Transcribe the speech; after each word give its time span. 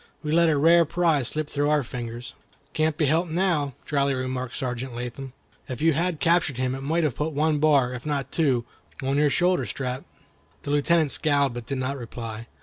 We 0.23 0.31
let 0.31 0.49
a 0.49 0.57
rare 0.57 0.83
prize 0.83 1.27
slip 1.27 1.47
through 1.47 1.69
our 1.69 1.83
fingers." 1.83 2.33
"Can't 2.73 2.97
be 2.97 3.05
helped 3.05 3.29
now," 3.29 3.73
dryly 3.85 4.15
remarked 4.15 4.55
Sergeant 4.57 4.95
Latham. 4.95 5.33
"If 5.69 5.79
you 5.79 5.93
had 5.93 6.19
captured 6.19 6.57
him 6.57 6.73
it 6.73 6.81
might 6.81 7.03
have 7.03 7.13
put 7.13 7.33
one 7.33 7.59
bar, 7.59 7.93
if 7.93 8.03
not 8.03 8.31
two, 8.31 8.65
on 9.03 9.17
your 9.17 9.29
shoulder 9.29 9.67
strap." 9.67 10.01
The 10.63 10.71
Lieutenant 10.71 11.11
scowled, 11.11 11.53
but 11.53 11.67
did 11.67 11.77
not 11.77 11.99
reply. 11.99 12.47